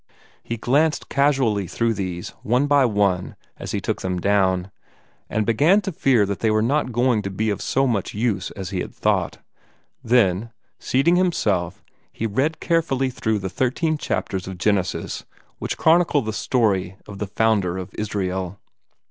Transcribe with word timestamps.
He 0.41 0.57
glanced 0.57 1.09
casually 1.09 1.67
through 1.67 1.93
these, 1.93 2.29
one 2.41 2.65
by 2.65 2.85
one, 2.85 3.35
as 3.57 3.69
he 3.71 3.79
took 3.79 4.01
them 4.01 4.19
down, 4.19 4.71
and 5.29 5.45
began 5.45 5.79
to 5.81 5.91
fear 5.91 6.25
that 6.25 6.39
they 6.39 6.49
were 6.49 6.63
not 6.63 6.91
going 6.91 7.21
to 7.21 7.29
be 7.29 7.51
of 7.51 7.61
so 7.61 7.85
much 7.85 8.15
use 8.15 8.49
as 8.55 8.71
he 8.71 8.79
had 8.79 8.95
thought. 8.95 9.37
Then, 10.03 10.49
seating 10.79 11.17
himself, 11.17 11.83
he 12.11 12.25
read 12.25 12.59
carefully 12.59 13.11
through 13.11 13.37
the 13.37 13.47
thirteen 13.47 13.95
chapters 13.95 14.47
of 14.47 14.57
Genesis 14.57 15.23
which 15.59 15.77
chronicle 15.77 16.23
the 16.23 16.33
story 16.33 16.95
of 17.05 17.19
the 17.19 17.27
founder 17.27 17.77
of 17.77 17.93
Israel. 17.93 18.59